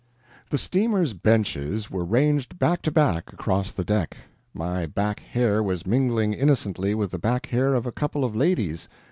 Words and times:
The 0.49 0.57
steamer's 0.57 1.13
benches 1.13 1.91
were 1.91 2.03
ranged 2.03 2.57
back 2.57 2.81
to 2.81 2.91
back 2.91 3.31
across 3.31 3.71
the 3.71 3.83
deck. 3.83 4.17
My 4.51 4.87
back 4.87 5.19
hair 5.19 5.61
was 5.61 5.85
mingling 5.85 6.33
innocently 6.33 6.95
with 6.95 7.11
the 7.11 7.19
back 7.19 7.45
hair 7.45 7.75
of 7.75 7.85
a 7.85 7.91
couple 7.91 8.25
of 8.25 8.35
ladies. 8.35 8.89